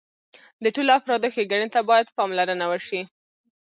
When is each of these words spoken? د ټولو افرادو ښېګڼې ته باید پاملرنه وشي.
د 0.63 0.65
ټولو 0.75 0.91
افرادو 0.99 1.27
ښېګڼې 1.33 1.67
ته 1.75 1.79
باید 1.89 2.13
پاملرنه 2.17 2.65
وشي. 2.71 3.01